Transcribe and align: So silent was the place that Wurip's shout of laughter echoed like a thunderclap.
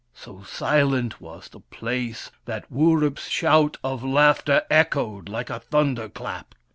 So 0.15 0.41
silent 0.41 1.21
was 1.21 1.47
the 1.49 1.59
place 1.59 2.31
that 2.45 2.65
Wurip's 2.71 3.27
shout 3.29 3.77
of 3.83 4.03
laughter 4.03 4.63
echoed 4.67 5.29
like 5.29 5.51
a 5.51 5.59
thunderclap. 5.59 6.55